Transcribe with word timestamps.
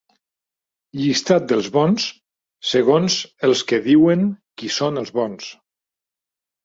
Llistat 1.01 1.43
dels 1.51 1.67
bons, 1.75 2.07
segons 2.71 3.19
els 3.49 3.63
que 3.73 3.81
diuen 3.87 4.25
qui 4.63 4.73
són 4.81 4.99
els 5.03 5.13
bons. 5.21 5.53